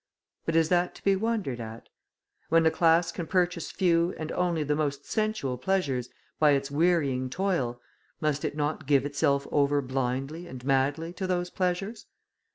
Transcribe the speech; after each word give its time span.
But 0.47 0.55
is 0.55 0.69
that 0.69 0.95
to 0.95 1.03
be 1.03 1.15
wondered 1.15 1.59
at? 1.61 1.87
When 2.49 2.65
a 2.65 2.71
class 2.71 3.11
can 3.11 3.27
purchase 3.27 3.69
few 3.71 4.15
and 4.17 4.31
only 4.31 4.63
the 4.63 4.75
most 4.75 5.05
sensual 5.05 5.59
pleasures 5.59 6.09
by 6.39 6.53
its 6.53 6.71
wearying 6.71 7.29
toil, 7.29 7.79
must 8.19 8.43
it 8.43 8.57
not 8.57 8.87
give 8.87 9.05
itself 9.05 9.45
over 9.51 9.79
blindly 9.79 10.47
and 10.47 10.65
madly 10.65 11.13
to 11.13 11.27
those 11.27 11.51
pleasures? 11.51 12.07